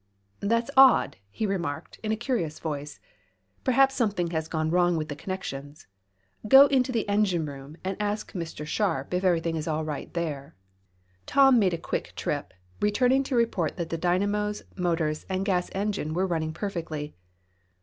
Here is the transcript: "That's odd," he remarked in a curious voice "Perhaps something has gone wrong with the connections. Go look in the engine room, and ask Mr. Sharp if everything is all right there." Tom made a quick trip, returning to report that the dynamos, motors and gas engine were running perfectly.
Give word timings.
"That's 0.39 0.71
odd," 0.75 1.17
he 1.29 1.45
remarked 1.45 1.99
in 2.01 2.11
a 2.11 2.15
curious 2.15 2.57
voice 2.57 2.99
"Perhaps 3.63 3.93
something 3.93 4.31
has 4.31 4.47
gone 4.47 4.71
wrong 4.71 4.97
with 4.97 5.09
the 5.09 5.15
connections. 5.15 5.85
Go 6.47 6.63
look 6.63 6.71
in 6.71 6.81
the 6.81 7.07
engine 7.07 7.45
room, 7.45 7.77
and 7.83 8.01
ask 8.01 8.31
Mr. 8.33 8.65
Sharp 8.65 9.13
if 9.13 9.23
everything 9.23 9.55
is 9.57 9.67
all 9.67 9.85
right 9.85 10.11
there." 10.15 10.55
Tom 11.27 11.59
made 11.59 11.75
a 11.75 11.77
quick 11.77 12.13
trip, 12.15 12.51
returning 12.79 13.21
to 13.25 13.35
report 13.35 13.77
that 13.77 13.89
the 13.91 13.95
dynamos, 13.99 14.63
motors 14.75 15.23
and 15.29 15.45
gas 15.45 15.69
engine 15.71 16.15
were 16.15 16.25
running 16.25 16.51
perfectly. 16.51 17.13